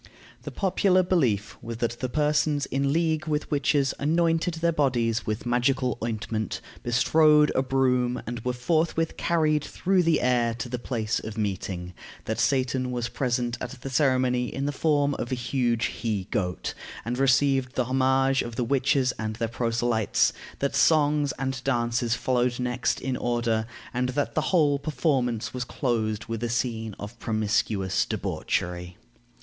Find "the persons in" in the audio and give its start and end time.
1.99-2.91